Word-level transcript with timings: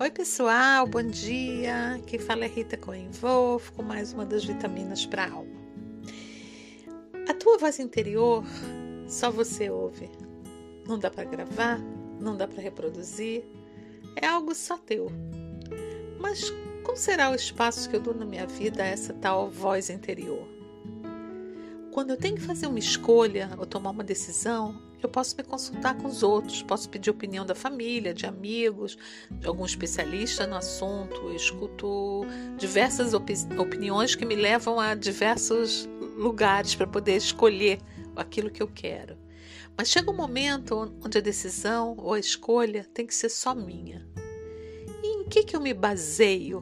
Oi, 0.00 0.12
pessoal, 0.12 0.86
bom 0.86 1.02
dia. 1.02 2.00
Quem 2.06 2.20
fala 2.20 2.44
é 2.44 2.46
Rita 2.46 2.76
Cohen 2.76 3.10
Wolf 3.20 3.70
com 3.70 3.82
mais 3.82 4.12
uma 4.12 4.24
das 4.24 4.44
vitaminas 4.44 5.04
para 5.04 5.24
a 5.24 5.32
alma. 5.32 5.50
A 7.28 7.34
tua 7.34 7.58
voz 7.58 7.80
interior 7.80 8.44
só 9.08 9.28
você 9.28 9.68
ouve. 9.68 10.08
Não 10.86 11.00
dá 11.00 11.10
para 11.10 11.24
gravar, 11.24 11.80
não 12.20 12.36
dá 12.36 12.46
para 12.46 12.62
reproduzir, 12.62 13.44
é 14.14 14.24
algo 14.24 14.54
só 14.54 14.78
teu. 14.78 15.10
Mas 16.20 16.48
como 16.84 16.96
será 16.96 17.32
o 17.32 17.34
espaço 17.34 17.90
que 17.90 17.96
eu 17.96 18.00
dou 18.00 18.14
na 18.14 18.24
minha 18.24 18.46
vida 18.46 18.84
a 18.84 18.86
essa 18.86 19.12
tal 19.14 19.50
voz 19.50 19.90
interior? 19.90 20.46
Quando 21.90 22.10
eu 22.10 22.16
tenho 22.16 22.36
que 22.36 22.42
fazer 22.42 22.68
uma 22.68 22.78
escolha 22.78 23.50
ou 23.58 23.66
tomar 23.66 23.90
uma 23.90 24.04
decisão, 24.04 24.80
eu 25.02 25.08
posso 25.08 25.36
me 25.36 25.44
consultar 25.44 25.96
com 25.96 26.08
os 26.08 26.22
outros, 26.22 26.62
posso 26.62 26.88
pedir 26.88 27.10
opinião 27.10 27.46
da 27.46 27.54
família, 27.54 28.12
de 28.12 28.26
amigos, 28.26 28.98
de 29.30 29.46
algum 29.46 29.64
especialista 29.64 30.46
no 30.46 30.56
assunto. 30.56 31.14
Eu 31.22 31.36
escuto 31.36 32.22
diversas 32.56 33.14
opi 33.14 33.34
opiniões 33.56 34.14
que 34.14 34.26
me 34.26 34.34
levam 34.34 34.80
a 34.80 34.94
diversos 34.94 35.88
lugares 36.16 36.74
para 36.74 36.86
poder 36.86 37.16
escolher 37.16 37.78
aquilo 38.16 38.50
que 38.50 38.62
eu 38.62 38.68
quero. 38.68 39.16
Mas 39.76 39.88
chega 39.88 40.10
um 40.10 40.16
momento 40.16 40.92
onde 41.04 41.18
a 41.18 41.20
decisão 41.20 41.94
ou 41.98 42.14
a 42.14 42.18
escolha 42.18 42.84
tem 42.92 43.06
que 43.06 43.14
ser 43.14 43.28
só 43.28 43.54
minha. 43.54 44.04
E 45.02 45.06
em 45.06 45.24
que, 45.28 45.44
que 45.44 45.54
eu 45.54 45.60
me 45.60 45.72
baseio 45.72 46.60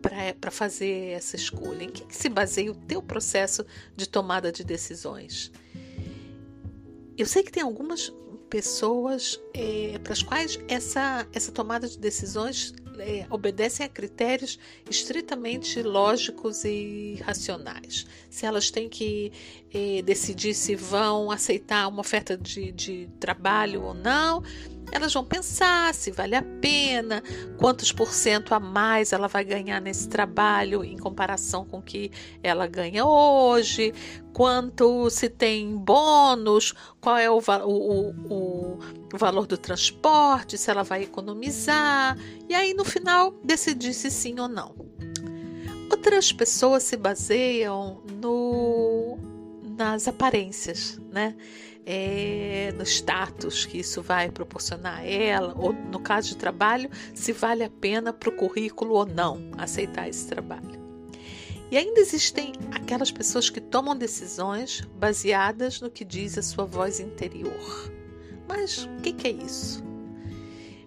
para 0.00 0.50
fazer 0.50 1.10
essa 1.10 1.36
escolha? 1.36 1.84
Em 1.84 1.90
que, 1.90 2.04
que 2.04 2.16
se 2.16 2.30
baseia 2.30 2.72
o 2.72 2.74
teu 2.74 3.02
processo 3.02 3.66
de 3.94 4.08
tomada 4.08 4.50
de 4.50 4.64
decisões? 4.64 5.52
Eu 7.20 7.26
sei 7.26 7.42
que 7.42 7.52
tem 7.52 7.62
algumas 7.62 8.10
pessoas 8.48 9.38
é, 9.52 10.00
para 10.02 10.14
as 10.14 10.22
quais 10.22 10.58
essa, 10.66 11.26
essa 11.34 11.52
tomada 11.52 11.86
de 11.86 11.98
decisões 11.98 12.72
é, 12.98 13.26
obedecem 13.28 13.84
a 13.84 13.88
critérios 13.90 14.58
estritamente 14.88 15.82
lógicos 15.82 16.64
e 16.64 17.20
racionais. 17.22 18.06
Se 18.30 18.46
elas 18.46 18.70
têm 18.70 18.88
que 18.88 19.32
é, 19.70 20.00
decidir 20.00 20.54
se 20.54 20.74
vão 20.74 21.30
aceitar 21.30 21.88
uma 21.88 22.00
oferta 22.00 22.38
de, 22.38 22.72
de 22.72 23.06
trabalho 23.20 23.82
ou 23.82 23.92
não, 23.92 24.42
elas 24.90 25.12
vão 25.12 25.24
pensar 25.24 25.94
se 25.94 26.10
vale 26.10 26.34
a 26.34 26.42
pena, 26.42 27.22
quantos 27.58 27.92
por 27.92 28.12
cento 28.12 28.54
a 28.54 28.60
mais 28.60 29.12
ela 29.12 29.28
vai 29.28 29.44
ganhar 29.44 29.80
nesse 29.80 30.08
trabalho 30.08 30.82
em 30.82 30.96
comparação 30.96 31.64
com 31.64 31.78
o 31.78 31.82
que 31.82 32.10
ela 32.42 32.66
ganha 32.66 33.04
hoje, 33.04 33.92
quanto 34.40 35.10
se 35.10 35.28
tem 35.28 35.76
bônus, 35.76 36.72
qual 36.98 37.18
é 37.18 37.30
o, 37.30 37.36
o, 37.36 38.10
o, 38.10 38.78
o 39.12 39.18
valor 39.18 39.46
do 39.46 39.58
transporte, 39.58 40.56
se 40.56 40.70
ela 40.70 40.82
vai 40.82 41.02
economizar, 41.02 42.16
e 42.48 42.54
aí 42.54 42.72
no 42.72 42.82
final 42.82 43.34
decidir 43.44 43.92
se 43.92 44.10
sim 44.10 44.40
ou 44.40 44.48
não. 44.48 44.74
Outras 45.90 46.32
pessoas 46.32 46.84
se 46.84 46.96
baseiam 46.96 48.02
no, 48.18 49.18
nas 49.76 50.08
aparências, 50.08 50.98
né? 51.12 51.36
é, 51.84 52.72
no 52.78 52.86
status 52.86 53.66
que 53.66 53.80
isso 53.80 54.00
vai 54.00 54.30
proporcionar 54.30 55.00
a 55.00 55.04
ela, 55.04 55.54
ou 55.54 55.74
no 55.74 56.00
caso 56.00 56.30
de 56.30 56.38
trabalho, 56.38 56.88
se 57.12 57.34
vale 57.34 57.62
a 57.62 57.68
pena 57.68 58.10
para 58.10 58.30
o 58.30 58.32
currículo 58.32 58.94
ou 58.94 59.04
não 59.04 59.50
aceitar 59.58 60.08
esse 60.08 60.26
trabalho. 60.26 60.79
E 61.70 61.76
ainda 61.76 62.00
existem 62.00 62.52
aquelas 62.72 63.12
pessoas 63.12 63.48
que 63.48 63.60
tomam 63.60 63.96
decisões 63.96 64.80
baseadas 64.96 65.80
no 65.80 65.90
que 65.90 66.04
diz 66.04 66.36
a 66.36 66.42
sua 66.42 66.64
voz 66.64 66.98
interior. 66.98 67.92
Mas 68.48 68.84
o 68.84 69.00
que, 69.02 69.12
que 69.12 69.28
é 69.28 69.30
isso? 69.30 69.84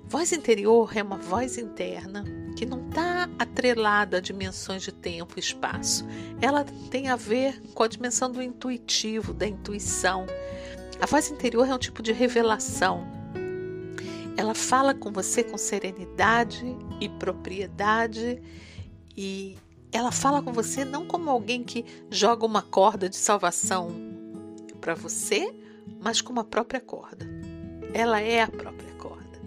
Voz 0.04 0.34
interior 0.34 0.96
é 0.96 1.02
uma 1.02 1.18
voz 1.18 1.58
interna 1.58 2.24
que 2.58 2.66
não 2.66 2.88
está 2.88 3.30
atrelada 3.40 4.18
a 4.18 4.22
dimensões 4.22 4.84
de 4.84 4.92
tempo 4.92 5.34
e 5.38 5.40
espaço. 5.40 6.06
Ela 6.42 6.66
tem 6.92 7.08
a 7.08 7.16
ver 7.16 7.60
com 7.74 7.84
a 7.84 7.88
dimensão 7.88 8.30
do 8.30 8.42
intuitivo, 8.42 9.34
da 9.34 9.48
intuição, 9.48 10.28
a 11.04 11.06
voz 11.06 11.30
interior 11.30 11.68
é 11.68 11.76
um 11.76 11.78
tipo 11.78 12.02
de 12.02 12.14
revelação. 12.14 13.06
Ela 14.38 14.56
fala 14.56 14.94
com 14.94 15.12
você 15.12 15.44
com 15.44 15.58
serenidade 15.58 16.66
e 17.02 17.10
propriedade 17.10 18.42
e 19.16 19.58
ela 19.94 20.12
fala 20.12 20.42
com 20.42 20.52
você 20.52 20.84
não 20.84 21.06
como 21.06 21.30
alguém 21.30 21.64
que 21.64 21.86
joga 22.10 22.46
uma 22.46 22.62
corda 22.62 23.08
de 23.08 23.16
salvação 23.16 23.90
para 24.82 24.96
você, 24.96 25.54
mas 26.02 26.22
como 26.22 26.40
a 26.40 26.44
própria 26.44 26.82
corda. 26.82 27.26
Ela 27.94 28.20
é 28.20 28.42
a 28.42 28.48
própria 28.48 28.92
corda. 28.96 29.40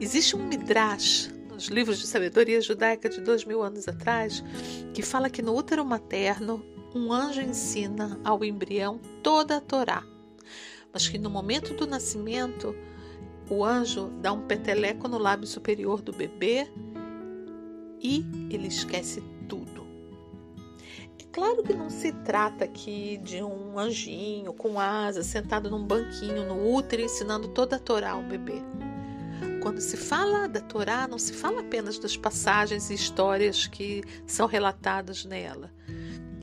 Existe 0.00 0.36
um 0.36 0.46
midrash 0.46 1.30
nos 1.50 1.66
livros 1.66 1.98
de 1.98 2.06
sabedoria 2.06 2.60
judaica 2.60 3.08
de 3.08 3.20
dois 3.20 3.44
mil 3.44 3.62
anos 3.62 3.86
atrás 3.86 4.42
que 4.94 5.02
fala 5.02 5.28
que 5.28 5.42
no 5.42 5.54
útero 5.54 5.84
materno 5.84 6.64
um 6.94 7.12
anjo 7.12 7.40
ensina 7.40 8.18
ao 8.24 8.42
embrião 8.44 8.98
toda 9.22 9.58
a 9.58 9.60
Torá 9.60 10.02
mas 10.92 11.08
que 11.08 11.18
no 11.18 11.30
momento 11.30 11.74
do 11.74 11.86
nascimento 11.86 12.74
o 13.48 13.64
anjo 13.64 14.10
dá 14.20 14.32
um 14.32 14.46
peteleco 14.46 15.08
no 15.08 15.18
lábio 15.18 15.46
superior 15.46 16.00
do 16.00 16.12
bebê 16.12 16.70
e 18.00 18.24
ele 18.50 18.68
esquece 18.68 19.22
tudo. 19.48 19.86
É 21.18 21.24
claro 21.32 21.62
que 21.62 21.74
não 21.74 21.90
se 21.90 22.12
trata 22.12 22.64
aqui 22.64 23.18
de 23.18 23.42
um 23.42 23.78
anjinho 23.78 24.52
com 24.52 24.80
asas 24.80 25.26
sentado 25.26 25.70
num 25.70 25.84
banquinho 25.84 26.46
no 26.46 26.74
útero 26.74 27.02
ensinando 27.02 27.48
toda 27.48 27.76
a 27.76 27.78
Torá 27.80 28.12
ao 28.12 28.22
bebê. 28.22 28.62
Quando 29.62 29.80
se 29.80 29.96
fala 29.96 30.48
da 30.48 30.60
Torá, 30.60 31.06
não 31.06 31.18
se 31.18 31.34
fala 31.34 31.60
apenas 31.60 31.98
das 31.98 32.16
passagens 32.16 32.90
e 32.90 32.94
histórias 32.94 33.66
que 33.66 34.02
são 34.26 34.46
relatadas 34.46 35.24
nela, 35.24 35.70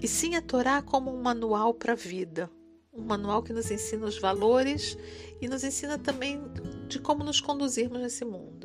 e 0.02 0.08
sim 0.08 0.36
a 0.36 0.42
Torá 0.42 0.82
como 0.82 1.12
um 1.12 1.22
manual 1.22 1.74
para 1.74 1.94
a 1.94 1.96
vida, 1.96 2.50
um 2.94 3.04
manual 3.04 3.42
que 3.42 3.54
nos 3.54 3.70
ensina 3.72 4.06
os 4.06 4.20
valores 4.20 4.98
e 5.42 5.48
nos 5.48 5.64
ensina 5.64 5.98
também 5.98 6.42
de 6.88 7.00
como 7.00 7.24
nos 7.24 7.42
conduzirmos 7.42 8.00
nesse 8.00 8.24
mundo. 8.24 8.57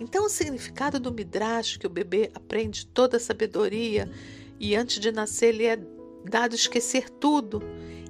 Então, 0.00 0.24
o 0.24 0.30
significado 0.30 0.98
do 0.98 1.12
Midrash, 1.12 1.76
que 1.76 1.86
o 1.86 1.90
bebê 1.90 2.30
aprende 2.34 2.86
toda 2.86 3.18
a 3.18 3.20
sabedoria 3.20 4.10
e 4.58 4.74
antes 4.74 4.98
de 4.98 5.12
nascer 5.12 5.52
lhe 5.52 5.66
é 5.66 5.78
dado 6.24 6.54
esquecer 6.54 7.08
tudo, 7.08 7.62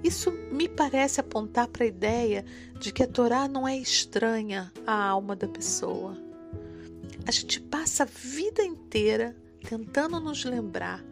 isso 0.02 0.30
me 0.50 0.68
parece 0.68 1.20
apontar 1.20 1.68
para 1.68 1.84
a 1.84 1.88
ideia 1.88 2.44
de 2.78 2.92
que 2.92 3.02
a 3.02 3.06
Torá 3.06 3.46
não 3.46 3.68
é 3.68 3.76
estranha 3.76 4.72
à 4.86 5.08
alma 5.08 5.36
da 5.36 5.46
pessoa. 5.46 6.16
A 7.26 7.30
gente 7.30 7.60
passa 7.60 8.04
a 8.04 8.06
vida 8.06 8.62
inteira 8.62 9.36
tentando 9.68 10.18
nos 10.18 10.44
lembrar 10.44 11.04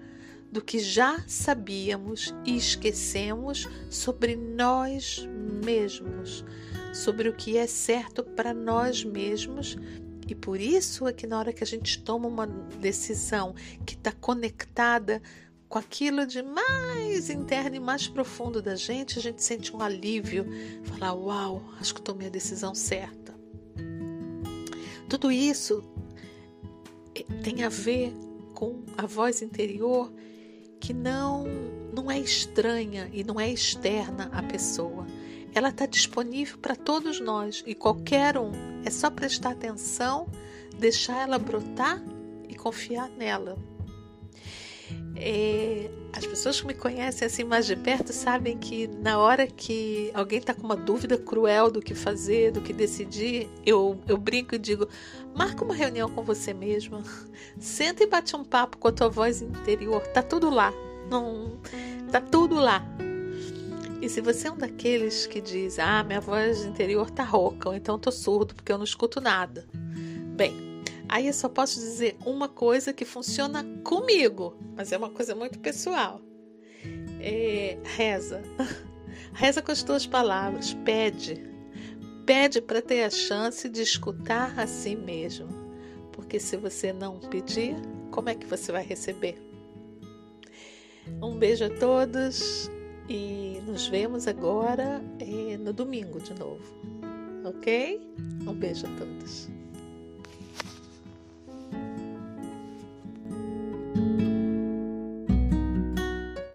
do 0.50 0.62
que 0.62 0.78
já 0.78 1.22
sabíamos 1.27 2.34
e 2.47 2.56
esquecemos 2.56 3.69
sobre 3.91 4.34
nós 4.34 5.28
mesmos, 5.65 6.44
sobre 6.94 7.28
o 7.28 7.34
que 7.34 7.59
é 7.59 7.67
certo 7.67 8.22
para 8.22 8.55
nós 8.55 9.05
mesmos. 9.05 9.77
E 10.28 10.34
por 10.34 10.61
isso 10.61 11.09
é 11.09 11.12
que 11.12 11.27
na 11.27 11.39
hora 11.39 11.53
que 11.53 11.65
a 11.65 11.66
gente 11.66 12.03
toma 12.03 12.28
uma 12.28 12.47
decisão 12.47 13.55
que 13.87 13.94
está 13.94 14.12
conectada 14.12 15.22
com 15.69 15.78
aquilo 15.78 16.27
de 16.27 16.43
mais 16.43 17.31
interno 17.31 17.77
e 17.77 17.81
mais 17.81 18.06
profundo 18.06 18.62
da 18.62 18.77
gente, 18.77 19.19
a 19.19 19.22
gente 19.22 19.43
sente 19.43 19.75
um 19.75 19.81
alívio, 19.81 20.47
falar: 20.84 21.15
Uau, 21.15 21.62
acho 21.81 21.94
que 21.94 22.03
tomei 22.03 22.27
a 22.27 22.31
decisão 22.31 22.75
certa. 22.75 23.34
Tudo 25.09 25.33
isso 25.33 25.83
eh, 27.15 27.25
tem 27.43 27.65
a 27.65 27.71
ver 27.71 28.15
com 28.55 28.83
a 28.97 29.06
voz 29.06 29.41
interior 29.41 30.12
que 30.81 30.93
não 30.93 31.47
não 31.93 32.11
é 32.11 32.19
estranha 32.19 33.11
e 33.12 33.25
não 33.25 33.41
é 33.41 33.50
externa 33.50 34.31
à 34.33 34.43
pessoa. 34.43 35.06
Ela 35.55 35.71
está 35.71 35.87
disponível 35.87 36.59
para 36.59 36.77
todos 36.77 37.21
nós 37.21 37.62
e 37.67 37.75
qualquer 37.75 38.39
um. 38.39 38.53
É 38.85 38.91
só 38.91 39.11
prestar 39.11 39.50
atenção, 39.50 40.29
deixar 40.79 41.23
ela 41.23 41.39
brotar 41.39 42.03
e 42.49 42.55
confiar 42.55 43.09
nela. 43.11 43.56
É, 45.17 45.91
as 46.12 46.25
pessoas 46.25 46.61
que 46.61 46.67
me 46.67 46.75
conhecem 46.75 47.27
assim 47.27 47.45
mais 47.45 47.67
de 47.67 47.75
perto 47.75 48.12
sabem 48.12 48.56
que 48.56 48.87
na 48.87 49.19
hora 49.19 49.47
que 49.47 50.11
alguém 50.15 50.39
está 50.39 50.55
com 50.55 50.62
uma 50.62 50.77
dúvida 50.77 51.19
cruel 51.19 51.71
do 51.71 51.81
que 51.81 51.95
fazer, 51.95 52.53
do 52.53 52.61
que 52.61 52.73
decidir, 52.73 53.49
eu, 53.67 54.00
eu 54.06 54.17
brinco 54.17 54.55
e 54.55 54.59
digo: 54.59 54.89
marca 55.35 55.65
uma 55.65 55.75
reunião 55.75 56.09
com 56.09 56.23
você 56.23 56.55
mesma, 56.55 57.03
senta 57.59 58.05
e 58.05 58.06
bate 58.06 58.37
um 58.37 58.45
papo 58.45 58.79
com 58.79 58.89
a 58.89 58.93
tua 58.93 59.09
voz 59.09 59.43
interior, 59.43 60.06
tá 60.09 60.23
tudo 60.23 60.49
lá, 60.50 60.73
não, 61.11 61.59
tá 62.11 62.21
tudo 62.21 62.55
lá. 62.55 62.85
E 64.00 64.09
se 64.09 64.21
você 64.21 64.49
é 64.49 64.53
um 64.53 64.56
daqueles 64.56 65.27
que 65.27 65.41
diz: 65.41 65.79
ah, 65.79 66.03
minha 66.05 66.21
voz 66.21 66.65
interior 66.65 67.11
tá 67.11 67.25
rouca, 67.25 67.69
ou 67.69 67.75
então 67.75 67.99
tô 67.99 68.11
surdo 68.11 68.55
porque 68.55 68.73
eu 68.73 68.79
não 68.79 68.85
escuto 68.85 69.21
nada. 69.21 69.67
Bem, 70.37 70.69
Aí 71.09 71.27
eu 71.27 71.33
só 71.33 71.49
posso 71.49 71.81
dizer 71.81 72.17
uma 72.25 72.49
coisa 72.49 72.93
que 72.93 73.05
funciona 73.05 73.65
comigo, 73.83 74.55
mas 74.77 74.93
é 74.93 74.99
uma 74.99 75.09
coisa 75.09 75.35
muito 75.35 75.59
pessoal. 75.59 76.21
É, 77.19 77.79
reza. 77.83 78.43
Reza 79.33 79.62
com 79.62 79.73
as 79.73 79.83
tuas 79.83 80.06
palavras, 80.06 80.75
pede. 80.85 81.43
Pede 82.27 82.61
para 82.61 82.83
ter 82.83 83.05
a 83.05 83.11
chance 83.11 83.69
de 83.69 83.81
escutar 83.81 84.59
a 84.59 84.67
si 84.67 84.95
mesmo, 84.95 85.49
porque 86.12 86.39
se 86.39 86.56
você 86.56 86.93
não 86.93 87.19
pedir, 87.19 87.75
como 88.11 88.29
é 88.29 88.35
que 88.35 88.47
você 88.47 88.71
vai 88.71 88.85
receber? 88.85 89.41
Um 91.23 91.39
beijo 91.39 91.65
a 91.65 91.71
todos 91.71 92.71
e 93.08 93.60
nos 93.66 93.88
vemos 93.88 94.26
agora 94.26 95.02
eh, 95.19 95.56
no 95.58 95.72
domingo 95.72 96.20
de 96.20 96.34
novo, 96.34 96.62
ok? 97.44 98.00
Um 98.46 98.55
beijo 98.55 98.87
a 98.87 98.90
todos. 98.99 99.49